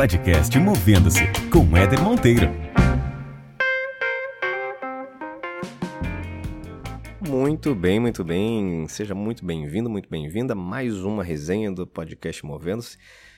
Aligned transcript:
Podcast 0.00 0.58
Movendo-se 0.58 1.20
com 1.52 1.76
Éder 1.76 2.00
Monteiro. 2.00 2.46
Muito 7.20 7.74
bem, 7.74 8.00
muito 8.00 8.24
bem. 8.24 8.88
Seja 8.88 9.14
muito 9.14 9.44
bem-vindo, 9.44 9.90
muito 9.90 10.08
bem-vinda 10.08 10.54
mais 10.54 11.04
uma 11.04 11.22
resenha 11.22 11.70
do 11.70 11.86
podcast 11.86 12.46
Movendo-se. 12.46 12.96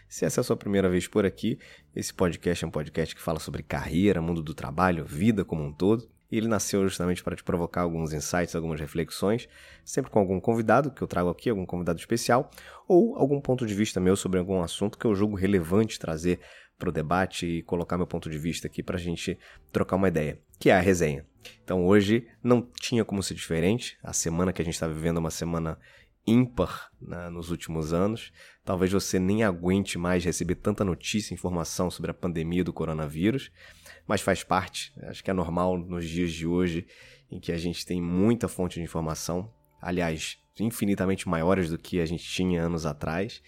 Se 0.09 0.25
essa 0.25 0.39
é 0.39 0.43
a 0.43 0.45
sua 0.45 0.57
primeira 0.57 0.89
vez 0.89 1.09
por 1.09 1.27
aqui, 1.27 1.59
esse 1.97 2.15
podcast 2.15 2.65
é 2.65 2.69
um 2.69 2.71
podcast 2.71 3.13
que 3.13 3.21
fala 3.21 3.41
sobre 3.41 3.65
carreira, 3.65 4.23
mundo 4.23 4.41
do 4.41 4.55
trabalho, 4.55 5.05
vida 5.05 5.45
como 5.45 5.65
um 5.65 5.73
todo. 5.73 6.09
E 6.33 6.39
ele 6.39 6.49
nasceu 6.49 6.83
justamente 6.83 7.23
para 7.23 7.37
te 7.37 7.45
provocar 7.45 7.83
alguns 7.83 8.15
insights, 8.15 8.57
algumas 8.57 8.81
reflexões, 8.81 9.47
sempre 9.85 10.11
com 10.11 10.19
algum 10.19 10.41
convidado 10.41 10.91
que 10.91 11.03
eu 11.03 11.07
trago 11.07 11.29
aqui, 11.29 11.51
algum 11.51 11.67
convidado 11.67 11.99
especial, 11.99 12.51
ou 12.89 13.15
algum 13.17 13.39
ponto 13.39 13.67
de 13.67 13.75
vista 13.75 14.01
meu 14.01 14.17
sobre 14.17 14.39
algum 14.39 14.63
assunto 14.63 14.97
que 14.97 15.05
eu 15.05 15.15
julgo 15.15 15.37
relevante 15.37 15.99
trazer 15.99 16.41
para 16.79 16.89
o 16.89 16.93
debate 16.93 17.47
e 17.47 17.63
colocar 17.63 17.99
meu 17.99 18.07
ponto 18.07 18.31
de 18.31 18.39
vista 18.39 18.67
aqui 18.67 18.83
para 18.83 18.97
a 18.97 19.01
gente 19.01 19.39
trocar 19.71 19.97
uma 19.97 20.09
ideia, 20.09 20.41
que 20.59 20.71
é 20.71 20.75
a 20.75 20.81
resenha. 20.81 21.27
Então 21.63 21.87
hoje 21.87 22.27
não 22.43 22.67
tinha 22.81 23.05
como 23.05 23.23
ser 23.23 23.35
diferente, 23.35 23.99
a 24.03 24.15
semana 24.15 24.55
que 24.55 24.63
a 24.63 24.65
gente 24.65 24.75
está 24.75 24.89
vivendo 24.89 25.19
é 25.19 25.21
uma 25.21 25.31
semana 25.31 25.79
ímpar 26.27 26.91
né, 27.01 27.29
nos 27.29 27.51
últimos 27.51 27.93
anos. 27.93 28.33
Talvez 28.65 28.93
você 28.93 29.19
nem 29.19 29.45
aguente 29.45 29.99
mais 29.99 30.25
receber 30.25 30.55
tanta 30.55 30.85
notícia 30.85 31.33
e 31.33 31.37
informação 31.37 31.91
sobre 31.91 32.11
a 32.11 32.15
pandemia 32.15 32.65
do 32.65 32.73
coronavírus 32.73 33.51
mas 34.07 34.21
faz 34.21 34.43
parte. 34.43 34.93
Acho 35.03 35.23
que 35.23 35.31
é 35.31 35.35
normal 35.35 35.79
nos 35.79 36.09
dias 36.09 36.33
de 36.33 36.47
hoje, 36.47 36.87
em 37.31 37.41
que 37.41 37.53
a 37.53 37.59
gente 37.59 37.85
tem 37.87 38.01
muita 38.01 38.49
fonte 38.49 38.75
de 38.75 38.83
informação, 38.83 39.51
aliás, 39.81 40.39
infinitamente 40.61 41.29
maiores 41.29 41.71
do 41.71 41.79
que 41.79 42.01
a 42.01 42.07
gente 42.07 42.25
tinha 42.25 42.63
anos 42.63 42.85
atrás. 42.85 43.43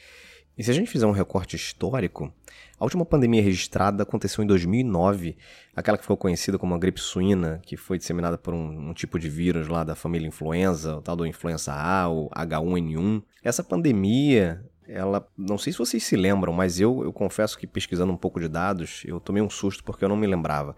E 0.56 0.62
se 0.62 0.70
a 0.70 0.74
gente 0.74 0.90
fizer 0.90 1.06
um 1.06 1.10
recorte 1.10 1.56
histórico, 1.56 2.32
a 2.78 2.84
última 2.84 3.04
pandemia 3.04 3.42
registrada 3.42 4.04
aconteceu 4.04 4.42
em 4.42 4.46
2009, 4.46 5.36
aquela 5.74 5.98
que 5.98 6.04
ficou 6.04 6.16
conhecida 6.16 6.56
como 6.56 6.74
a 6.74 6.78
gripe 6.78 7.00
suína, 7.00 7.60
que 7.64 7.76
foi 7.76 7.98
disseminada 7.98 8.38
por 8.38 8.54
um, 8.54 8.90
um, 8.90 8.94
tipo 8.94 9.18
de 9.18 9.28
vírus 9.28 9.66
lá 9.66 9.82
da 9.82 9.96
família 9.96 10.28
influenza, 10.28 10.96
o 10.96 11.02
tal 11.02 11.16
do 11.16 11.26
influenza 11.26 11.72
A, 11.72 12.08
o 12.08 12.30
H1N1. 12.30 13.22
Essa 13.42 13.64
pandemia 13.64 14.64
ela, 14.88 15.26
não 15.36 15.58
sei 15.58 15.72
se 15.72 15.78
vocês 15.78 16.02
se 16.04 16.16
lembram, 16.16 16.52
mas 16.52 16.80
eu, 16.80 17.02
eu 17.04 17.12
confesso 17.12 17.58
que 17.58 17.66
pesquisando 17.66 18.12
um 18.12 18.16
pouco 18.16 18.40
de 18.40 18.48
dados, 18.48 19.02
eu 19.04 19.20
tomei 19.20 19.42
um 19.42 19.50
susto 19.50 19.82
porque 19.82 20.04
eu 20.04 20.08
não 20.08 20.16
me 20.16 20.26
lembrava. 20.26 20.76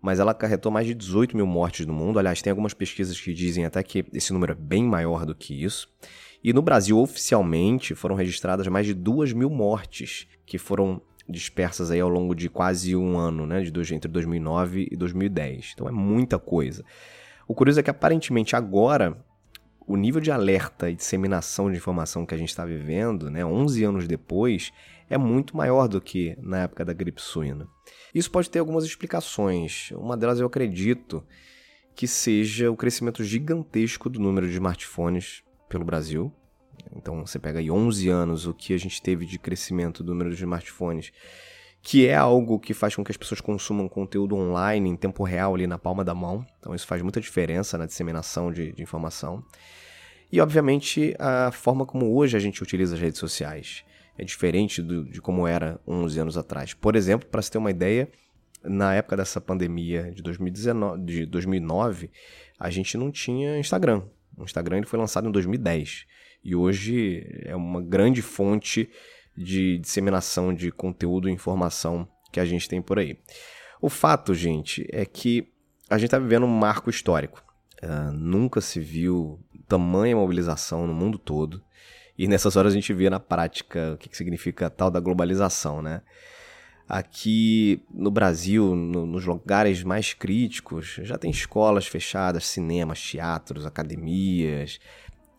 Mas 0.00 0.20
ela 0.20 0.32
acarretou 0.32 0.70
mais 0.70 0.86
de 0.86 0.94
18 0.94 1.36
mil 1.36 1.46
mortes 1.46 1.86
no 1.86 1.92
mundo. 1.92 2.18
Aliás, 2.18 2.42
tem 2.42 2.50
algumas 2.50 2.74
pesquisas 2.74 3.18
que 3.18 3.32
dizem 3.32 3.64
até 3.64 3.82
que 3.82 4.04
esse 4.12 4.32
número 4.32 4.52
é 4.52 4.54
bem 4.54 4.84
maior 4.84 5.24
do 5.24 5.34
que 5.34 5.64
isso. 5.64 5.88
E 6.44 6.52
no 6.52 6.62
Brasil, 6.62 6.98
oficialmente, 6.98 7.94
foram 7.94 8.14
registradas 8.14 8.68
mais 8.68 8.86
de 8.86 8.94
2 8.94 9.32
mil 9.32 9.50
mortes 9.50 10.28
que 10.44 10.58
foram 10.58 11.00
dispersas 11.28 11.90
aí 11.90 11.98
ao 11.98 12.08
longo 12.08 12.34
de 12.34 12.48
quase 12.48 12.94
um 12.94 13.18
ano, 13.18 13.46
né? 13.46 13.62
De 13.62 13.70
dois, 13.70 13.90
entre 13.90 14.10
2009 14.10 14.88
e 14.90 14.96
2010. 14.96 15.72
Então 15.74 15.88
é 15.88 15.92
muita 15.92 16.38
coisa. 16.38 16.84
O 17.48 17.54
curioso 17.54 17.80
é 17.80 17.82
que 17.82 17.90
aparentemente 17.90 18.54
agora 18.54 19.16
o 19.86 19.96
nível 19.96 20.20
de 20.20 20.30
alerta 20.30 20.90
e 20.90 20.96
disseminação 20.96 21.70
de 21.70 21.76
informação 21.76 22.26
que 22.26 22.34
a 22.34 22.38
gente 22.38 22.48
está 22.48 22.64
vivendo, 22.64 23.30
né, 23.30 23.44
11 23.44 23.84
anos 23.84 24.08
depois, 24.08 24.72
é 25.08 25.16
muito 25.16 25.56
maior 25.56 25.86
do 25.86 26.00
que 26.00 26.36
na 26.40 26.62
época 26.62 26.84
da 26.84 26.92
gripe 26.92 27.22
suína. 27.22 27.68
Isso 28.14 28.30
pode 28.30 28.50
ter 28.50 28.58
algumas 28.58 28.84
explicações. 28.84 29.90
Uma 29.92 30.16
delas 30.16 30.40
eu 30.40 30.46
acredito 30.46 31.24
que 31.94 32.06
seja 32.06 32.70
o 32.70 32.76
crescimento 32.76 33.22
gigantesco 33.22 34.10
do 34.10 34.18
número 34.18 34.46
de 34.46 34.54
smartphones 34.54 35.42
pelo 35.68 35.84
Brasil. 35.84 36.32
Então 36.94 37.24
você 37.24 37.38
pega 37.38 37.60
aí 37.60 37.70
11 37.70 38.08
anos 38.08 38.46
o 38.46 38.52
que 38.52 38.74
a 38.74 38.78
gente 38.78 39.00
teve 39.00 39.24
de 39.24 39.38
crescimento 39.38 40.02
do 40.02 40.12
número 40.12 40.30
de 40.30 40.36
smartphones 40.36 41.12
que 41.86 42.08
é 42.08 42.16
algo 42.16 42.58
que 42.58 42.74
faz 42.74 42.96
com 42.96 43.04
que 43.04 43.12
as 43.12 43.16
pessoas 43.16 43.40
consumam 43.40 43.88
conteúdo 43.88 44.34
online 44.34 44.90
em 44.90 44.96
tempo 44.96 45.22
real 45.22 45.54
ali 45.54 45.68
na 45.68 45.78
palma 45.78 46.04
da 46.04 46.12
mão. 46.12 46.44
Então 46.58 46.74
isso 46.74 46.84
faz 46.84 47.00
muita 47.00 47.20
diferença 47.20 47.78
na 47.78 47.86
disseminação 47.86 48.50
de, 48.50 48.72
de 48.72 48.82
informação. 48.82 49.44
E 50.32 50.40
obviamente 50.40 51.14
a 51.16 51.52
forma 51.52 51.86
como 51.86 52.12
hoje 52.12 52.36
a 52.36 52.40
gente 52.40 52.60
utiliza 52.60 52.96
as 52.96 53.00
redes 53.00 53.20
sociais 53.20 53.84
é 54.18 54.24
diferente 54.24 54.82
do, 54.82 55.04
de 55.04 55.20
como 55.20 55.46
era 55.46 55.78
11 55.86 56.18
anos 56.18 56.36
atrás. 56.36 56.74
Por 56.74 56.96
exemplo, 56.96 57.28
para 57.28 57.40
você 57.40 57.52
ter 57.52 57.58
uma 57.58 57.70
ideia, 57.70 58.10
na 58.64 58.92
época 58.92 59.16
dessa 59.16 59.40
pandemia 59.40 60.10
de, 60.10 60.24
2019, 60.24 61.04
de 61.04 61.24
2009, 61.24 62.10
a 62.58 62.68
gente 62.68 62.98
não 62.98 63.12
tinha 63.12 63.60
Instagram. 63.60 64.02
O 64.36 64.42
Instagram 64.42 64.78
ele 64.78 64.86
foi 64.86 64.98
lançado 64.98 65.28
em 65.28 65.30
2010 65.30 66.04
e 66.42 66.52
hoje 66.56 67.24
é 67.44 67.54
uma 67.54 67.80
grande 67.80 68.22
fonte 68.22 68.90
de 69.36 69.78
disseminação 69.78 70.52
de 70.54 70.70
conteúdo 70.70 71.28
e 71.28 71.32
informação 71.32 72.08
que 72.32 72.40
a 72.40 72.44
gente 72.44 72.68
tem 72.68 72.80
por 72.80 72.98
aí. 72.98 73.18
O 73.80 73.88
fato, 73.88 74.34
gente, 74.34 74.86
é 74.90 75.04
que 75.04 75.52
a 75.88 75.98
gente 75.98 76.06
está 76.06 76.18
vivendo 76.18 76.46
um 76.46 76.58
marco 76.58 76.90
histórico. 76.90 77.42
Uh, 77.82 78.12
nunca 78.12 78.60
se 78.60 78.80
viu 78.80 79.38
tamanha 79.68 80.16
mobilização 80.16 80.86
no 80.86 80.94
mundo 80.94 81.18
todo. 81.18 81.62
E 82.18 82.26
nessas 82.26 82.56
horas 82.56 82.72
a 82.72 82.74
gente 82.74 82.92
vê 82.92 83.10
na 83.10 83.20
prática 83.20 83.92
o 83.92 83.98
que, 83.98 84.08
que 84.08 84.16
significa 84.16 84.66
a 84.66 84.70
tal 84.70 84.90
da 84.90 85.00
globalização, 85.00 85.82
né? 85.82 86.00
Aqui 86.88 87.82
no 87.92 88.10
Brasil, 88.10 88.74
no, 88.74 89.04
nos 89.06 89.26
lugares 89.26 89.82
mais 89.82 90.14
críticos, 90.14 91.00
já 91.02 91.18
tem 91.18 91.30
escolas 91.30 91.86
fechadas, 91.86 92.46
cinemas, 92.46 93.02
teatros, 93.02 93.66
academias, 93.66 94.78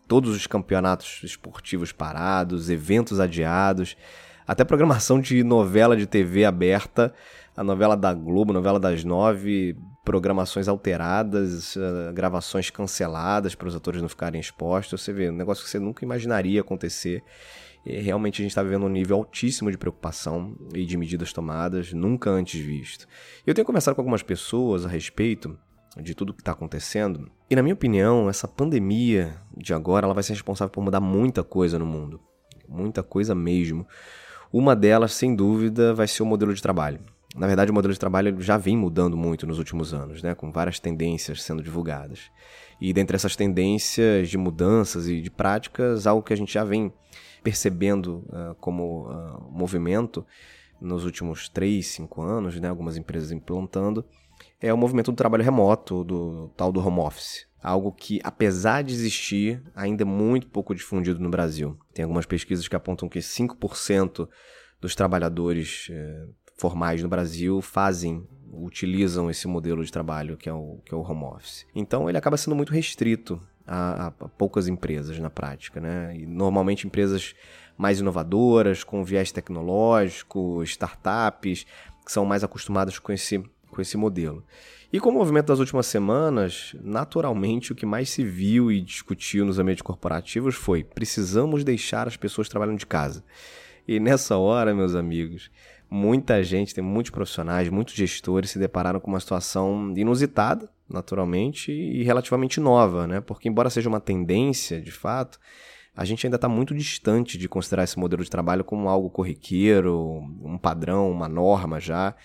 todos 0.07 0.35
os 0.35 0.47
campeonatos 0.47 1.21
esportivos 1.23 1.91
parados, 1.91 2.69
eventos 2.69 3.19
adiados, 3.19 3.97
até 4.47 4.63
programação 4.63 5.19
de 5.19 5.43
novela 5.43 5.97
de 5.97 6.05
TV 6.05 6.45
aberta, 6.45 7.13
a 7.55 7.63
novela 7.63 7.97
da 7.97 8.13
Globo, 8.13 8.53
novela 8.53 8.79
das 8.79 9.03
nove, 9.03 9.75
programações 10.05 10.69
alteradas, 10.69 11.75
uh, 11.75 12.13
gravações 12.13 12.69
canceladas 12.69 13.55
para 13.55 13.67
os 13.67 13.75
atores 13.75 14.01
não 14.01 14.07
ficarem 14.07 14.39
expostos. 14.39 15.01
Você 15.01 15.11
vê, 15.11 15.29
um 15.29 15.35
negócio 15.35 15.65
que 15.65 15.69
você 15.69 15.79
nunca 15.79 16.05
imaginaria 16.05 16.61
acontecer. 16.61 17.23
E 17.85 17.99
realmente 17.99 18.41
a 18.41 18.43
gente 18.43 18.51
está 18.51 18.63
vivendo 18.63 18.85
um 18.85 18.89
nível 18.89 19.17
altíssimo 19.17 19.71
de 19.71 19.77
preocupação 19.77 20.55
e 20.73 20.85
de 20.85 20.95
medidas 20.97 21.33
tomadas, 21.33 21.91
nunca 21.93 22.29
antes 22.29 22.59
visto. 22.59 23.07
Eu 23.45 23.53
tenho 23.53 23.65
conversado 23.65 23.95
com 23.95 24.01
algumas 24.01 24.23
pessoas 24.23 24.85
a 24.85 24.89
respeito 24.89 25.57
de 26.01 26.15
tudo 26.15 26.33
que 26.33 26.41
está 26.41 26.51
acontecendo. 26.51 27.29
E 27.49 27.55
na 27.55 27.63
minha 27.63 27.73
opinião, 27.73 28.29
essa 28.29 28.47
pandemia 28.47 29.35
de 29.55 29.73
agora 29.73 30.05
ela 30.05 30.13
vai 30.13 30.23
ser 30.23 30.33
responsável 30.33 30.71
por 30.71 30.83
mudar 30.83 30.99
muita 30.99 31.43
coisa 31.43 31.79
no 31.79 31.85
mundo. 31.85 32.19
Muita 32.67 33.01
coisa 33.01 33.33
mesmo. 33.33 33.87
Uma 34.51 34.75
delas, 34.75 35.13
sem 35.13 35.35
dúvida, 35.35 35.93
vai 35.93 36.07
ser 36.07 36.23
o 36.23 36.25
modelo 36.25 36.53
de 36.53 36.61
trabalho. 36.61 36.99
Na 37.35 37.45
verdade, 37.45 37.69
o 37.69 37.73
modelo 37.73 37.93
de 37.93 37.99
trabalho 37.99 38.41
já 38.41 38.57
vem 38.57 38.75
mudando 38.75 39.15
muito 39.15 39.45
nos 39.45 39.59
últimos 39.59 39.93
anos, 39.93 40.23
né? 40.23 40.33
com 40.33 40.51
várias 40.51 40.79
tendências 40.79 41.43
sendo 41.43 41.61
divulgadas. 41.61 42.31
E 42.79 42.91
dentre 42.93 43.15
essas 43.15 43.35
tendências 43.35 44.29
de 44.29 44.37
mudanças 44.37 45.07
e 45.07 45.21
de 45.21 45.29
práticas, 45.29 46.07
algo 46.07 46.23
que 46.23 46.33
a 46.33 46.37
gente 46.37 46.53
já 46.53 46.63
vem 46.63 46.91
percebendo 47.43 48.25
uh, 48.29 48.55
como 48.59 49.07
uh, 49.09 49.51
movimento 49.51 50.25
nos 50.81 51.05
últimos 51.05 51.49
3, 51.49 51.85
5 51.85 52.21
anos, 52.21 52.59
né? 52.59 52.69
algumas 52.69 52.97
empresas 52.97 53.31
implantando, 53.31 54.05
é 54.61 54.73
o 54.73 54.77
movimento 54.77 55.11
do 55.11 55.17
trabalho 55.17 55.43
remoto, 55.43 56.03
do 56.03 56.49
tal 56.55 56.71
do 56.71 56.85
home 56.85 56.99
office. 56.99 57.45
Algo 57.61 57.91
que, 57.91 58.19
apesar 58.23 58.83
de 58.83 58.93
existir, 58.93 59.61
ainda 59.75 60.03
é 60.03 60.05
muito 60.05 60.47
pouco 60.47 60.73
difundido 60.73 61.19
no 61.19 61.29
Brasil. 61.29 61.77
Tem 61.93 62.03
algumas 62.03 62.25
pesquisas 62.25 62.67
que 62.67 62.75
apontam 62.75 63.09
que 63.09 63.19
5% 63.19 64.27
dos 64.79 64.95
trabalhadores 64.95 65.87
eh, 65.89 66.27
formais 66.55 67.01
no 67.01 67.09
Brasil 67.09 67.61
fazem, 67.61 68.27
utilizam 68.51 69.29
esse 69.29 69.47
modelo 69.47 69.83
de 69.83 69.91
trabalho 69.91 70.37
que 70.37 70.49
é 70.49 70.53
o, 70.53 70.79
que 70.85 70.93
é 70.93 70.97
o 70.97 71.01
home 71.01 71.23
office. 71.23 71.65
Então 71.73 72.07
ele 72.07 72.17
acaba 72.17 72.37
sendo 72.37 72.55
muito 72.55 72.71
restrito 72.71 73.41
a, 73.65 74.05
a, 74.05 74.07
a 74.07 74.29
poucas 74.29 74.67
empresas 74.67 75.19
na 75.19 75.29
prática, 75.29 75.79
né? 75.79 76.15
E 76.15 76.25
normalmente 76.25 76.87
empresas 76.87 77.35
mais 77.77 77.99
inovadoras, 77.99 78.83
com 78.83 79.03
viés 79.03 79.31
tecnológico, 79.31 80.63
startups, 80.63 81.65
que 82.05 82.11
são 82.11 82.25
mais 82.25 82.43
acostumadas 82.43 82.97
com 82.97 83.11
esse 83.11 83.43
com 83.77 83.81
esse 83.81 83.95
modelo. 83.95 84.43
E 84.91 84.99
com 84.99 85.09
o 85.09 85.13
movimento 85.13 85.47
das 85.47 85.59
últimas 85.59 85.85
semanas, 85.85 86.75
naturalmente 86.81 87.71
o 87.71 87.75
que 87.75 87.85
mais 87.85 88.09
se 88.09 88.23
viu 88.23 88.71
e 88.71 88.81
discutiu 88.81 89.45
nos 89.45 89.59
ambientes 89.59 89.83
corporativos 89.83 90.55
foi: 90.55 90.83
precisamos 90.83 91.63
deixar 91.63 92.07
as 92.07 92.17
pessoas 92.17 92.49
trabalhando 92.49 92.79
de 92.79 92.87
casa. 92.87 93.23
E 93.87 93.99
nessa 93.99 94.35
hora, 94.35 94.73
meus 94.73 94.95
amigos, 94.95 95.51
muita 95.89 96.41
gente, 96.43 96.73
tem 96.73 96.83
muitos 96.83 97.11
profissionais, 97.11 97.69
muitos 97.69 97.93
gestores 97.93 98.49
se 98.49 98.57
depararam 98.57 98.99
com 98.99 99.11
uma 99.11 99.19
situação 99.19 99.93
inusitada, 99.95 100.67
naturalmente, 100.89 101.71
e 101.71 102.01
relativamente 102.03 102.59
nova, 102.59 103.05
né? 103.05 103.21
Porque, 103.21 103.47
embora 103.47 103.69
seja 103.69 103.87
uma 103.87 104.01
tendência, 104.01 104.81
de 104.81 104.91
fato, 104.91 105.39
a 105.97 106.05
gente 106.05 106.27
ainda 106.27 106.35
está 106.35 106.47
muito 106.47 106.75
distante 106.75 107.39
de 107.39 107.49
considerar 107.49 107.83
esse 107.83 107.97
modelo 107.97 108.23
de 108.23 108.29
trabalho 108.29 108.63
como 108.63 108.87
algo 108.87 109.09
corriqueiro, 109.09 110.23
um 110.43 110.55
padrão, 110.55 111.09
uma 111.09 111.27
norma 111.27 111.79
já. 111.79 112.15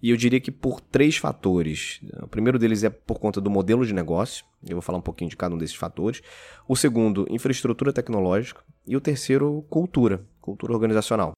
E 0.00 0.08
eu 0.08 0.16
diria 0.16 0.40
que 0.40 0.50
por 0.50 0.80
três 0.80 1.18
fatores. 1.18 2.00
O 2.22 2.26
primeiro 2.26 2.58
deles 2.58 2.84
é 2.84 2.88
por 2.88 3.18
conta 3.18 3.38
do 3.38 3.50
modelo 3.50 3.84
de 3.84 3.92
negócio, 3.92 4.46
eu 4.66 4.76
vou 4.76 4.80
falar 4.80 4.96
um 4.96 5.02
pouquinho 5.02 5.28
de 5.28 5.36
cada 5.36 5.54
um 5.54 5.58
desses 5.58 5.76
fatores. 5.76 6.22
O 6.66 6.74
segundo, 6.74 7.26
infraestrutura 7.28 7.92
tecnológica. 7.92 8.62
E 8.86 8.96
o 8.96 9.00
terceiro, 9.00 9.62
cultura, 9.68 10.24
cultura 10.40 10.72
organizacional. 10.72 11.34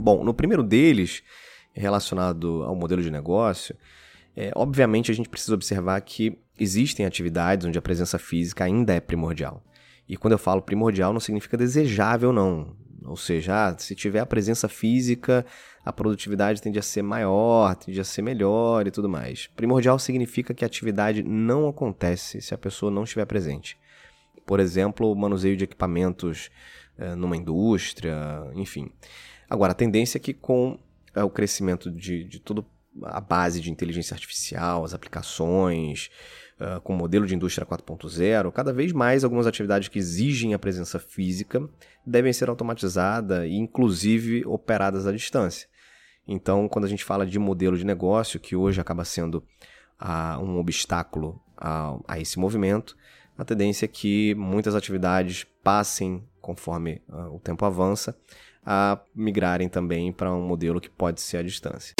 Bom, 0.00 0.24
no 0.24 0.32
primeiro 0.32 0.62
deles, 0.62 1.22
relacionado 1.74 2.62
ao 2.62 2.74
modelo 2.74 3.02
de 3.02 3.10
negócio, 3.10 3.76
é, 4.34 4.50
obviamente 4.56 5.10
a 5.10 5.14
gente 5.14 5.28
precisa 5.28 5.54
observar 5.54 6.00
que 6.00 6.38
existem 6.58 7.06
atividades 7.06 7.66
onde 7.66 7.78
a 7.78 7.82
presença 7.82 8.18
física 8.18 8.64
ainda 8.64 8.94
é 8.94 9.00
primordial. 9.00 9.62
E 10.08 10.16
quando 10.16 10.32
eu 10.32 10.38
falo 10.38 10.62
primordial, 10.62 11.12
não 11.12 11.20
significa 11.20 11.56
desejável, 11.56 12.32
não. 12.32 12.76
Ou 13.04 13.16
seja, 13.16 13.68
ah, 13.68 13.78
se 13.78 13.94
tiver 13.94 14.20
a 14.20 14.26
presença 14.26 14.68
física, 14.68 15.44
a 15.84 15.92
produtividade 15.92 16.60
tende 16.60 16.78
a 16.78 16.82
ser 16.82 17.02
maior, 17.02 17.74
tende 17.74 18.00
a 18.00 18.04
ser 18.04 18.22
melhor 18.22 18.86
e 18.86 18.90
tudo 18.90 19.08
mais. 19.08 19.46
Primordial 19.56 19.98
significa 19.98 20.52
que 20.52 20.64
a 20.64 20.66
atividade 20.66 21.22
não 21.22 21.68
acontece 21.68 22.40
se 22.40 22.52
a 22.52 22.58
pessoa 22.58 22.90
não 22.90 23.04
estiver 23.04 23.24
presente. 23.24 23.78
Por 24.46 24.60
exemplo, 24.60 25.10
o 25.10 25.14
manuseio 25.14 25.56
de 25.56 25.64
equipamentos 25.64 26.50
é, 26.98 27.14
numa 27.14 27.36
indústria, 27.36 28.16
enfim. 28.54 28.90
Agora, 29.48 29.72
a 29.72 29.74
tendência 29.74 30.18
é 30.18 30.20
que 30.20 30.34
com 30.34 30.78
é, 31.14 31.22
o 31.22 31.30
crescimento 31.30 31.90
de, 31.90 32.24
de 32.24 32.38
toda 32.40 32.64
a 33.04 33.20
base 33.20 33.60
de 33.60 33.70
inteligência 33.70 34.14
artificial, 34.14 34.84
as 34.84 34.94
aplicações, 34.94 36.10
uh, 36.60 36.80
com 36.80 36.94
o 36.94 36.96
modelo 36.96 37.26
de 37.26 37.34
indústria 37.34 37.66
4.0, 37.66 38.52
cada 38.52 38.72
vez 38.72 38.92
mais 38.92 39.24
algumas 39.24 39.46
atividades 39.46 39.88
que 39.88 39.98
exigem 39.98 40.54
a 40.54 40.58
presença 40.58 40.98
física 40.98 41.68
devem 42.06 42.32
ser 42.32 42.48
automatizadas 42.48 43.46
e, 43.46 43.54
inclusive, 43.54 44.44
operadas 44.46 45.06
à 45.06 45.12
distância. 45.12 45.68
Então, 46.26 46.68
quando 46.68 46.84
a 46.84 46.88
gente 46.88 47.04
fala 47.04 47.24
de 47.24 47.38
modelo 47.38 47.76
de 47.76 47.86
negócio, 47.86 48.38
que 48.38 48.54
hoje 48.54 48.80
acaba 48.80 49.04
sendo 49.04 49.42
uh, 50.00 50.42
um 50.42 50.58
obstáculo 50.58 51.40
a, 51.56 51.96
a, 52.06 52.20
esse 52.20 52.38
movimento, 52.38 52.96
a 53.36 53.44
tendência 53.44 53.86
é 53.86 53.88
que 53.88 54.34
muitas 54.34 54.74
atividades 54.74 55.46
passem, 55.62 56.22
conforme 56.40 57.00
uh, 57.08 57.34
o 57.34 57.40
tempo 57.40 57.64
avança, 57.64 58.16
a 58.64 59.00
migrarem 59.14 59.68
também 59.68 60.12
para 60.12 60.32
um 60.32 60.42
modelo 60.42 60.80
que 60.80 60.90
pode 60.90 61.22
ser 61.22 61.38
à 61.38 61.42
distância. 61.42 61.94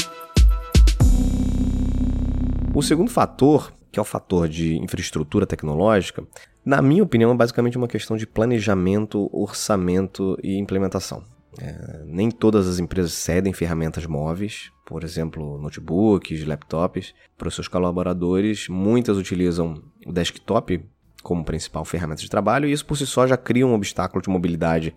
O 2.79 2.83
segundo 2.83 3.11
fator, 3.11 3.75
que 3.91 3.99
é 3.99 4.01
o 4.01 4.05
fator 4.05 4.49
de 4.49 4.79
infraestrutura 4.79 5.45
tecnológica, 5.45 6.25
na 6.65 6.81
minha 6.81 7.03
opinião, 7.03 7.33
é 7.33 7.35
basicamente 7.35 7.77
uma 7.77 7.89
questão 7.89 8.17
de 8.17 8.25
planejamento, 8.25 9.29
orçamento 9.33 10.39
e 10.45 10.57
implementação. 10.57 11.25
É, 11.61 12.05
nem 12.05 12.31
todas 12.31 12.69
as 12.69 12.79
empresas 12.79 13.15
cedem 13.15 13.53
ferramentas 13.53 14.07
móveis, 14.07 14.71
por 14.87 15.03
exemplo, 15.03 15.59
notebooks, 15.59 16.47
laptops, 16.47 17.17
para 17.37 17.49
os 17.49 17.55
seus 17.57 17.67
colaboradores. 17.67 18.69
Muitas 18.69 19.17
utilizam 19.17 19.83
o 20.07 20.13
desktop 20.13 20.81
como 21.21 21.45
principal 21.45 21.85
ferramenta 21.85 22.23
de 22.23 22.31
trabalho, 22.31 22.69
e 22.69 22.73
isso 22.73 22.87
por 22.87 22.97
si 22.97 23.09
só 23.09 23.27
já 23.27 23.37
cria 23.37 23.67
um 23.67 23.75
obstáculo 23.75 24.23
de 24.23 24.31
mobilidade 24.31 24.95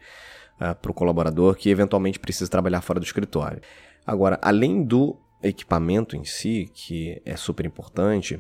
uh, 0.58 0.76
para 0.80 0.92
o 0.92 0.94
colaborador 0.94 1.56
que 1.56 1.72
eventualmente 1.72 2.20
precisa 2.20 2.48
trabalhar 2.48 2.82
fora 2.82 3.00
do 3.00 3.06
escritório. 3.08 3.60
Agora, 4.06 4.38
além 4.40 4.84
do 4.84 5.18
equipamento 5.44 6.16
em 6.16 6.24
si, 6.24 6.70
que 6.74 7.22
é 7.26 7.36
super 7.36 7.66
importante, 7.66 8.40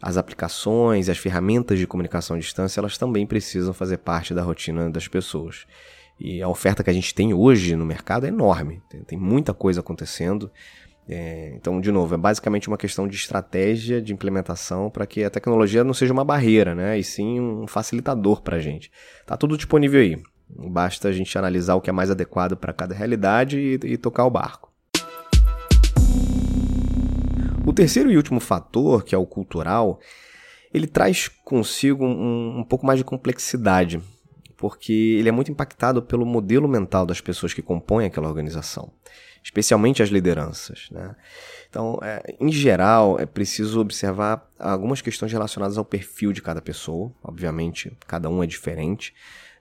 as 0.00 0.16
aplicações 0.16 1.08
as 1.08 1.18
ferramentas 1.18 1.78
de 1.78 1.86
comunicação 1.86 2.36
à 2.36 2.38
distância, 2.38 2.80
elas 2.80 2.98
também 2.98 3.26
precisam 3.26 3.72
fazer 3.72 3.98
parte 3.98 4.34
da 4.34 4.42
rotina 4.42 4.90
das 4.90 5.08
pessoas. 5.08 5.66
E 6.18 6.42
a 6.42 6.48
oferta 6.48 6.82
que 6.82 6.90
a 6.90 6.92
gente 6.92 7.14
tem 7.14 7.34
hoje 7.34 7.76
no 7.76 7.84
mercado 7.84 8.24
é 8.24 8.28
enorme, 8.28 8.82
tem, 8.88 9.02
tem 9.02 9.18
muita 9.18 9.52
coisa 9.52 9.80
acontecendo. 9.80 10.50
É, 11.08 11.52
então, 11.54 11.80
de 11.80 11.92
novo, 11.92 12.14
é 12.14 12.18
basicamente 12.18 12.68
uma 12.68 12.76
questão 12.76 13.06
de 13.06 13.14
estratégia 13.14 14.02
de 14.02 14.12
implementação 14.12 14.90
para 14.90 15.06
que 15.06 15.22
a 15.22 15.30
tecnologia 15.30 15.84
não 15.84 15.94
seja 15.94 16.12
uma 16.12 16.24
barreira, 16.24 16.74
né? 16.74 16.98
E 16.98 17.04
sim 17.04 17.38
um 17.38 17.66
facilitador 17.66 18.42
para 18.42 18.56
a 18.56 18.60
gente. 18.60 18.90
Tá 19.24 19.36
tudo 19.36 19.56
disponível 19.56 20.00
aí. 20.00 20.20
Basta 20.48 21.08
a 21.08 21.12
gente 21.12 21.36
analisar 21.38 21.74
o 21.74 21.80
que 21.80 21.90
é 21.90 21.92
mais 21.92 22.10
adequado 22.10 22.56
para 22.56 22.72
cada 22.72 22.94
realidade 22.94 23.58
e, 23.58 23.92
e 23.92 23.96
tocar 23.96 24.24
o 24.24 24.30
barco. 24.30 24.72
O 27.66 27.72
terceiro 27.72 28.12
e 28.12 28.16
último 28.16 28.38
fator, 28.38 29.02
que 29.02 29.12
é 29.12 29.18
o 29.18 29.26
cultural, 29.26 29.98
ele 30.72 30.86
traz 30.86 31.26
consigo 31.26 32.06
um, 32.06 32.60
um 32.60 32.64
pouco 32.64 32.86
mais 32.86 32.96
de 32.96 33.04
complexidade, 33.04 34.00
porque 34.56 34.92
ele 35.18 35.28
é 35.28 35.32
muito 35.32 35.50
impactado 35.50 36.00
pelo 36.00 36.24
modelo 36.24 36.68
mental 36.68 37.04
das 37.04 37.20
pessoas 37.20 37.52
que 37.52 37.60
compõem 37.60 38.06
aquela 38.06 38.28
organização, 38.28 38.92
especialmente 39.42 40.00
as 40.00 40.10
lideranças. 40.10 40.88
Né? 40.92 41.16
Então, 41.68 41.98
é, 42.04 42.36
em 42.38 42.52
geral, 42.52 43.18
é 43.18 43.26
preciso 43.26 43.80
observar 43.80 44.48
algumas 44.60 45.02
questões 45.02 45.32
relacionadas 45.32 45.76
ao 45.76 45.84
perfil 45.84 46.32
de 46.32 46.42
cada 46.42 46.62
pessoa. 46.62 47.10
Obviamente, 47.20 47.90
cada 48.06 48.30
um 48.30 48.44
é 48.44 48.46
diferente. 48.46 49.12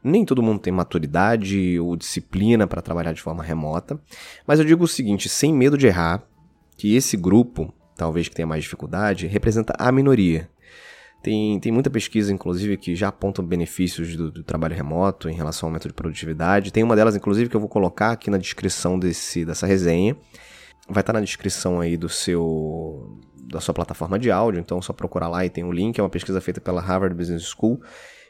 Nem 0.03 0.23
todo 0.23 0.43
mundo 0.43 0.59
tem 0.59 0.71
maturidade 0.71 1.79
ou 1.79 1.95
disciplina 1.95 2.67
para 2.67 2.83
trabalhar 2.83 3.13
de 3.13 3.21
forma 3.23 3.43
remota. 3.43 3.99
Mas 4.45 4.59
eu 4.59 4.65
digo 4.65 4.83
o 4.83 4.87
seguinte: 4.87 5.27
sem 5.27 5.51
medo 5.51 5.75
de 5.75 5.87
errar, 5.87 6.21
que 6.77 6.95
esse 6.95 7.17
grupo 7.17 7.73
talvez 7.95 8.27
que 8.27 8.35
tenha 8.35 8.47
mais 8.47 8.63
dificuldade, 8.63 9.27
representa 9.27 9.73
a 9.77 9.91
minoria. 9.91 10.49
Tem, 11.23 11.59
tem 11.59 11.71
muita 11.71 11.89
pesquisa, 11.89 12.31
inclusive, 12.31 12.77
que 12.77 12.95
já 12.95 13.07
aponta 13.07 13.41
benefícios 13.41 14.15
do, 14.15 14.31
do, 14.31 14.43
trabalho 14.43 14.75
remoto 14.75 15.27
em 15.27 15.33
relação 15.33 15.65
ao 15.65 15.71
aumento 15.71 15.87
de 15.87 15.93
produtividade. 15.93 16.71
Tem 16.71 16.83
uma 16.83 16.95
delas, 16.95 17.15
inclusive, 17.15 17.49
que 17.49 17.55
eu 17.55 17.59
vou 17.59 17.67
colocar 17.67 18.11
aqui 18.11 18.29
na 18.29 18.37
descrição 18.37 18.99
desse, 18.99 19.43
dessa 19.43 19.65
resenha. 19.65 20.15
Vai 20.87 21.01
estar 21.01 21.13
na 21.13 21.21
descrição 21.21 21.79
aí 21.79 21.97
do 21.97 22.07
seu 22.07 23.19
da 23.47 23.59
sua 23.59 23.73
plataforma 23.73 24.17
de 24.17 24.31
áudio, 24.31 24.59
então 24.59 24.79
é 24.79 24.81
só 24.81 24.91
procurar 24.91 25.27
lá 25.27 25.45
e 25.45 25.49
tem 25.49 25.63
o 25.63 25.67
um 25.67 25.71
link. 25.71 25.97
É 25.97 26.03
uma 26.03 26.09
pesquisa 26.09 26.39
feita 26.41 26.61
pela 26.61 26.81
Harvard 26.81 27.15
Business 27.15 27.43
School 27.43 27.81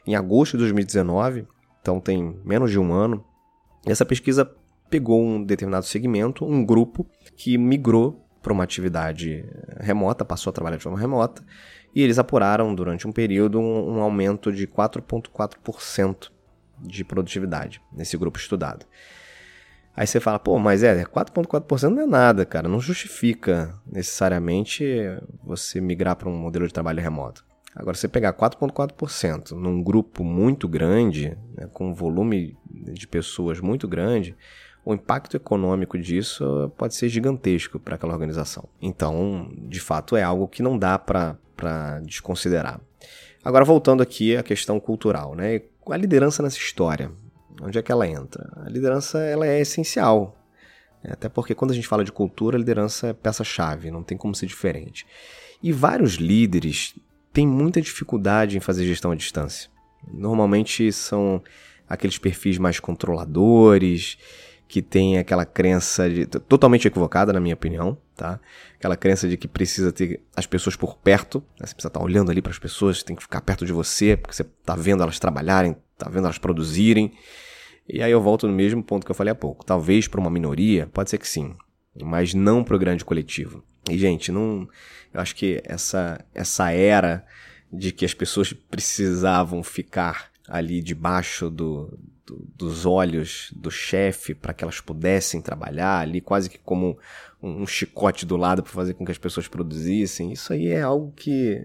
em 0.06 0.14
agosto 0.14 0.52
de 0.52 0.58
2019, 0.58 1.46
então 1.82 2.00
tem 2.00 2.38
menos 2.44 2.70
de 2.70 2.78
um 2.78 2.92
ano. 2.92 3.24
E 3.86 3.90
essa 3.90 4.04
pesquisa 4.04 4.50
pegou 4.88 5.22
um 5.22 5.42
determinado 5.42 5.84
segmento, 5.84 6.44
um 6.44 6.64
grupo 6.64 7.06
que 7.36 7.58
migrou 7.58 8.25
para 8.46 8.52
uma 8.52 8.62
atividade 8.62 9.44
remota, 9.80 10.24
passou 10.24 10.52
a 10.52 10.54
trabalhar 10.54 10.76
de 10.76 10.82
forma 10.84 10.96
remota, 10.96 11.42
e 11.92 12.00
eles 12.00 12.16
apuraram 12.16 12.72
durante 12.76 13.04
um 13.04 13.10
período 13.10 13.58
um, 13.58 13.96
um 13.96 14.00
aumento 14.00 14.52
de 14.52 14.68
4,4% 14.68 16.30
de 16.78 17.04
produtividade 17.04 17.82
nesse 17.92 18.16
grupo 18.16 18.38
estudado. 18.38 18.86
Aí 19.96 20.06
você 20.06 20.20
fala, 20.20 20.38
pô, 20.38 20.60
mas 20.60 20.84
é, 20.84 21.04
4,4% 21.04 21.88
não 21.88 22.02
é 22.02 22.06
nada, 22.06 22.46
cara, 22.46 22.68
não 22.68 22.78
justifica 22.78 23.74
necessariamente 23.84 24.84
você 25.42 25.80
migrar 25.80 26.14
para 26.14 26.28
um 26.28 26.38
modelo 26.38 26.68
de 26.68 26.72
trabalho 26.72 27.02
remoto. 27.02 27.44
Agora, 27.74 27.96
você 27.96 28.06
pegar 28.06 28.32
4,4% 28.32 29.50
num 29.50 29.82
grupo 29.82 30.22
muito 30.22 30.68
grande, 30.68 31.36
né, 31.52 31.68
com 31.72 31.88
um 31.88 31.94
volume 31.94 32.56
de 32.70 33.08
pessoas 33.08 33.58
muito 33.58 33.88
grande, 33.88 34.36
o 34.86 34.94
impacto 34.94 35.36
econômico 35.36 35.98
disso 35.98 36.72
pode 36.78 36.94
ser 36.94 37.08
gigantesco 37.08 37.80
para 37.80 37.96
aquela 37.96 38.12
organização. 38.12 38.68
Então, 38.80 39.50
de 39.68 39.80
fato, 39.80 40.16
é 40.16 40.22
algo 40.22 40.46
que 40.46 40.62
não 40.62 40.78
dá 40.78 40.96
para 40.96 41.36
desconsiderar. 42.04 42.80
Agora, 43.44 43.64
voltando 43.64 44.00
aqui 44.00 44.36
à 44.36 44.44
questão 44.44 44.78
cultural, 44.78 45.34
né? 45.34 45.60
A 45.90 45.96
liderança 45.96 46.40
nessa 46.40 46.58
história, 46.58 47.10
onde 47.60 47.76
é 47.76 47.82
que 47.82 47.90
ela 47.90 48.06
entra? 48.06 48.48
A 48.64 48.68
liderança 48.68 49.18
ela 49.18 49.44
é 49.44 49.60
essencial. 49.60 50.40
Né? 51.02 51.10
Até 51.12 51.28
porque 51.28 51.52
quando 51.54 51.72
a 51.72 51.74
gente 51.74 51.88
fala 51.88 52.04
de 52.04 52.12
cultura, 52.12 52.56
a 52.56 52.60
liderança 52.60 53.08
é 53.08 53.12
peça-chave, 53.12 53.90
não 53.90 54.04
tem 54.04 54.16
como 54.16 54.36
ser 54.36 54.46
diferente. 54.46 55.04
E 55.60 55.72
vários 55.72 56.14
líderes 56.14 56.94
têm 57.32 57.46
muita 57.46 57.80
dificuldade 57.80 58.56
em 58.56 58.60
fazer 58.60 58.84
gestão 58.84 59.10
à 59.10 59.16
distância. 59.16 59.68
Normalmente 60.06 60.92
são 60.92 61.42
aqueles 61.88 62.18
perfis 62.18 62.56
mais 62.56 62.78
controladores, 62.78 64.16
que 64.68 64.82
tem 64.82 65.18
aquela 65.18 65.44
crença 65.44 66.10
de, 66.10 66.26
totalmente 66.26 66.88
equivocada, 66.88 67.32
na 67.32 67.40
minha 67.40 67.54
opinião, 67.54 67.96
tá? 68.16 68.40
Aquela 68.76 68.96
crença 68.96 69.28
de 69.28 69.36
que 69.36 69.46
precisa 69.46 69.92
ter 69.92 70.20
as 70.34 70.46
pessoas 70.46 70.74
por 70.74 70.96
perto, 70.98 71.38
né? 71.60 71.66
você 71.66 71.74
precisa 71.74 71.88
estar 71.88 72.02
olhando 72.02 72.30
ali 72.30 72.42
para 72.42 72.50
as 72.50 72.58
pessoas, 72.58 73.02
tem 73.02 73.14
que 73.14 73.22
ficar 73.22 73.40
perto 73.40 73.64
de 73.64 73.72
você, 73.72 74.16
porque 74.16 74.34
você 74.34 74.42
está 74.42 74.74
vendo 74.74 75.02
elas 75.02 75.18
trabalharem, 75.18 75.76
está 75.92 76.10
vendo 76.10 76.24
elas 76.24 76.38
produzirem. 76.38 77.12
E 77.88 78.02
aí 78.02 78.10
eu 78.10 78.20
volto 78.20 78.48
no 78.48 78.52
mesmo 78.52 78.82
ponto 78.82 79.04
que 79.04 79.10
eu 79.10 79.14
falei 79.14 79.30
há 79.30 79.36
pouco. 79.36 79.64
Talvez 79.64 80.08
para 80.08 80.20
uma 80.20 80.30
minoria, 80.30 80.88
pode 80.92 81.10
ser 81.10 81.18
que 81.18 81.28
sim, 81.28 81.54
mas 82.02 82.34
não 82.34 82.64
para 82.64 82.74
o 82.74 82.78
grande 82.78 83.04
coletivo. 83.04 83.62
E 83.88 83.96
gente, 83.96 84.32
não, 84.32 84.68
eu 85.14 85.20
acho 85.20 85.36
que 85.36 85.62
essa 85.64 86.24
essa 86.34 86.72
era 86.72 87.24
de 87.72 87.92
que 87.92 88.04
as 88.04 88.14
pessoas 88.14 88.52
precisavam 88.52 89.62
ficar 89.62 90.30
ali 90.48 90.82
debaixo 90.82 91.50
do, 91.50 91.98
do, 92.24 92.46
dos 92.54 92.86
olhos 92.86 93.52
do 93.56 93.70
chefe 93.70 94.34
para 94.34 94.52
que 94.52 94.64
elas 94.64 94.80
pudessem 94.80 95.40
trabalhar 95.40 96.00
ali, 96.00 96.20
quase 96.20 96.50
que 96.50 96.58
como 96.58 96.98
um, 97.42 97.62
um 97.62 97.66
chicote 97.66 98.26
do 98.26 98.36
lado 98.36 98.62
para 98.62 98.72
fazer 98.72 98.94
com 98.94 99.04
que 99.04 99.12
as 99.12 99.18
pessoas 99.18 99.48
produzissem. 99.48 100.32
Isso 100.32 100.52
aí 100.52 100.68
é 100.68 100.82
algo 100.82 101.12
que 101.16 101.64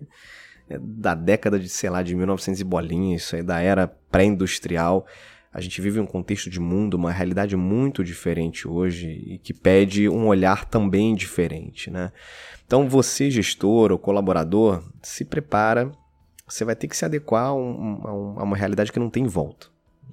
é 0.69 0.79
da 0.79 1.13
década 1.13 1.59
de, 1.59 1.67
sei 1.67 1.89
lá, 1.89 2.01
de 2.01 2.15
1900 2.15 2.61
e 2.61 2.63
bolinha, 2.63 3.15
isso 3.15 3.35
aí 3.35 3.43
da 3.43 3.59
era 3.59 3.88
pré-industrial. 3.88 5.05
A 5.53 5.59
gente 5.59 5.81
vive 5.81 6.00
um 6.00 6.05
contexto 6.05 6.50
de 6.50 6.61
mundo, 6.61 6.93
uma 6.93 7.11
realidade 7.11 7.57
muito 7.57 8.05
diferente 8.05 8.65
hoje 8.65 9.07
e 9.09 9.38
que 9.38 9.53
pede 9.53 10.07
um 10.07 10.27
olhar 10.27 10.63
também 10.63 11.13
diferente, 11.13 11.91
né? 11.91 12.13
Então 12.65 12.88
você, 12.88 13.29
gestor 13.29 13.91
ou 13.91 14.00
colaborador, 14.00 14.81
se 15.01 15.25
prepara, 15.25 15.91
você 16.51 16.65
vai 16.65 16.75
ter 16.75 16.88
que 16.88 16.98
se 16.98 17.05
adequar 17.05 17.48
a, 17.48 17.53
um, 17.53 18.36
a 18.38 18.43
uma 18.43 18.58
realidade 18.58 18.91
que 18.91 19.00
não 19.00 19.10
tem 19.10 19.25
volta. 19.25 19.67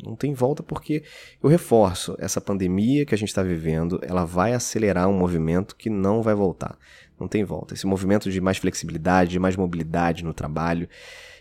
Não 0.05 0.15
tem 0.15 0.33
volta 0.33 0.63
porque 0.63 1.03
eu 1.43 1.49
reforço, 1.49 2.17
essa 2.21 2.41
pandemia 2.41 3.05
que 3.05 3.15
a 3.15 3.19
gente 3.19 3.29
está 3.29 3.43
vivendo, 3.43 3.99
ela 4.03 4.25
vai 4.25 4.53
acelerar 4.53 5.09
um 5.09 5.19
movimento 5.19 5.75
que 5.75 5.91
não 5.91 6.23
vai 6.23 6.35
voltar. 6.35 6.79
Não 7.19 7.27
tem 7.27 7.43
volta. 7.43 7.75
Esse 7.75 7.87
movimento 7.87 8.31
de 8.31 8.41
mais 8.41 8.59
flexibilidade, 8.59 9.33
de 9.33 9.39
mais 9.41 9.57
mobilidade 9.57 10.23
no 10.23 10.33
trabalho, 10.33 10.89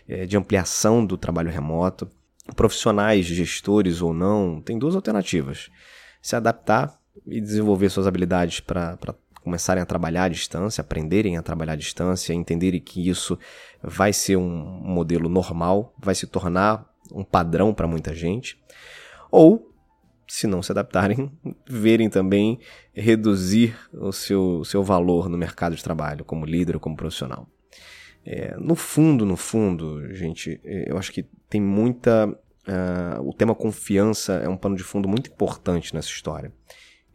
é, 0.08 0.26
de 0.26 0.36
ampliação 0.36 1.06
do 1.06 1.16
trabalho 1.16 1.50
remoto, 1.50 2.10
profissionais, 2.56 3.26
gestores 3.26 4.02
ou 4.02 4.12
não, 4.12 4.60
tem 4.60 4.78
duas 4.78 4.96
alternativas. 4.96 5.70
Se 6.20 6.34
adaptar 6.34 6.98
e 7.26 7.40
desenvolver 7.40 7.90
suas 7.90 8.06
habilidades 8.06 8.58
para 8.58 8.98
começarem 9.42 9.82
a 9.82 9.86
trabalhar 9.86 10.24
à 10.24 10.28
distância, 10.28 10.80
aprenderem 10.80 11.36
a 11.36 11.42
trabalhar 11.42 11.72
à 11.72 11.76
distância, 11.76 12.32
entenderem 12.32 12.80
que 12.80 13.08
isso 13.08 13.38
vai 13.82 14.12
ser 14.12 14.36
um 14.36 14.48
modelo 14.48 15.28
normal, 15.28 15.94
vai 15.98 16.14
se 16.14 16.26
tornar 16.26 16.88
um 17.12 17.24
padrão 17.24 17.72
para 17.72 17.86
muita 17.86 18.14
gente. 18.14 18.60
Ou, 19.30 19.72
se 20.26 20.46
não 20.46 20.62
se 20.62 20.72
adaptarem, 20.72 21.30
verem 21.68 22.10
também 22.10 22.58
reduzir 22.92 23.76
o 23.92 24.12
seu, 24.12 24.64
seu 24.64 24.82
valor 24.82 25.28
no 25.28 25.38
mercado 25.38 25.74
de 25.74 25.82
trabalho, 25.82 26.24
como 26.24 26.44
líder 26.44 26.74
ou 26.76 26.80
como 26.80 26.96
profissional. 26.96 27.48
É, 28.24 28.54
no 28.58 28.74
fundo, 28.74 29.24
no 29.24 29.36
fundo, 29.36 30.14
gente, 30.14 30.60
é, 30.64 30.90
eu 30.90 30.98
acho 30.98 31.12
que 31.12 31.24
tem 31.48 31.60
muita. 31.60 32.28
Uh, 32.68 33.26
o 33.26 33.32
tema 33.32 33.54
confiança 33.54 34.34
é 34.34 34.48
um 34.48 34.56
pano 34.56 34.76
de 34.76 34.82
fundo 34.82 35.08
muito 35.08 35.30
importante 35.30 35.94
nessa 35.94 36.08
história. 36.08 36.52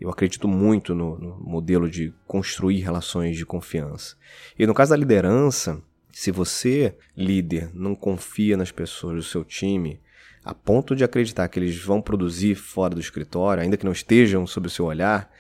Eu 0.03 0.09
acredito 0.09 0.49
muito 0.49 0.93
no, 0.93 1.17
no, 1.17 1.37
modelo 1.39 1.89
de 1.89 2.13
construir 2.27 2.81
relações 2.81 3.37
de 3.37 3.45
confiança. 3.45 4.17
E 4.59 4.67
no 4.67 4.73
caso 4.73 4.89
da 4.89 4.97
liderança, 4.97 5.81
se 6.11 6.29
você, 6.29 6.97
líder, 7.15 7.71
não 7.73 7.95
confia 7.95 8.57
nas 8.57 8.69
pessoas 8.69 9.15
do 9.15 9.23
seu 9.23 9.45
time, 9.45 10.01
a 10.43 10.53
ponto 10.53 10.93
de 10.93 11.05
acreditar 11.05 11.47
que 11.47 11.57
eles 11.57 11.81
vão 11.81 12.01
produzir 12.01 12.53
fora 12.55 12.93
do 12.93 12.99
escritório, 12.99 13.63
ainda 13.63 13.77
que 13.77 13.85
não 13.85 13.93
estejam 13.93 14.45
sob 14.45 14.67
o 14.67 14.69
seu 14.69 14.83
olhar, 14.83 15.31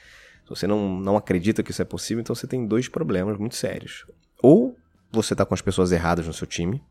se 0.45 0.49
você 0.49 0.65
não, 0.65 0.97
não 0.97 1.17
acredita 1.17 1.61
que 1.61 1.71
isso 1.71 1.81
é 1.81 1.85
possível, 1.85 2.21
então 2.21 2.33
você 2.33 2.47
tem 2.47 2.65
dois 2.65 2.87
problemas 2.87 3.37
muito 3.37 3.57
sérios. 3.57 4.05
Ou 4.41 4.77
você 5.11 5.33
está 5.33 5.45
com 5.45 5.53
as 5.53 5.61
pessoas 5.61 5.91
erradas 5.91 6.25
no 6.25 6.31
seu 6.31 6.47
time, 6.47 6.81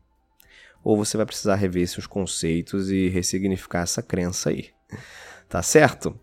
ou 0.83 0.95
você 0.95 1.17
vai 1.17 1.25
precisar 1.25 1.55
rever 1.55 1.87
seus 1.87 2.05
conceitos 2.05 2.91
e 2.91 3.07
ressignificar 3.07 3.81
essa 3.81 4.03
crença 4.03 4.51
aí. 4.51 4.69
Tá 5.49 5.63
certo? 5.63 6.15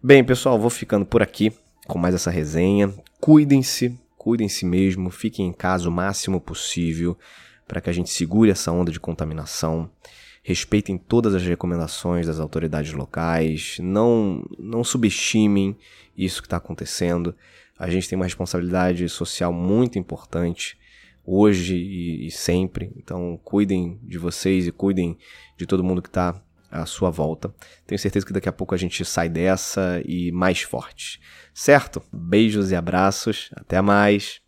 Bem, 0.00 0.22
pessoal, 0.22 0.56
vou 0.60 0.70
ficando 0.70 1.04
por 1.04 1.22
aqui 1.22 1.52
com 1.88 1.98
mais 1.98 2.14
essa 2.14 2.30
resenha. 2.30 2.94
Cuidem-se, 3.20 3.98
cuidem-se 4.16 4.64
mesmo, 4.64 5.10
fiquem 5.10 5.48
em 5.48 5.52
casa 5.52 5.88
o 5.88 5.92
máximo 5.92 6.40
possível 6.40 7.18
para 7.66 7.80
que 7.80 7.90
a 7.90 7.92
gente 7.92 8.08
segure 8.08 8.48
essa 8.48 8.70
onda 8.70 8.92
de 8.92 9.00
contaminação. 9.00 9.90
Respeitem 10.40 10.96
todas 10.96 11.34
as 11.34 11.42
recomendações 11.42 12.28
das 12.28 12.38
autoridades 12.38 12.92
locais, 12.92 13.78
não, 13.80 14.46
não 14.56 14.84
subestimem 14.84 15.76
isso 16.16 16.40
que 16.42 16.46
está 16.46 16.58
acontecendo. 16.58 17.34
A 17.76 17.90
gente 17.90 18.08
tem 18.08 18.14
uma 18.14 18.24
responsabilidade 18.24 19.08
social 19.08 19.52
muito 19.52 19.98
importante 19.98 20.78
hoje 21.26 21.74
e, 21.74 22.28
e 22.28 22.30
sempre. 22.30 22.92
Então, 22.96 23.36
cuidem 23.42 23.98
de 24.04 24.16
vocês 24.16 24.64
e 24.64 24.70
cuidem 24.70 25.18
de 25.56 25.66
todo 25.66 25.82
mundo 25.82 26.00
que 26.00 26.08
está 26.08 26.40
à 26.70 26.86
sua 26.86 27.10
volta. 27.10 27.52
Tenho 27.86 27.98
certeza 27.98 28.26
que 28.26 28.32
daqui 28.32 28.48
a 28.48 28.52
pouco 28.52 28.74
a 28.74 28.78
gente 28.78 29.04
sai 29.04 29.28
dessa 29.28 30.02
e 30.04 30.30
mais 30.32 30.62
forte. 30.62 31.20
Certo? 31.54 32.02
Beijos 32.12 32.70
e 32.70 32.76
abraços. 32.76 33.50
Até 33.56 33.80
mais. 33.80 34.40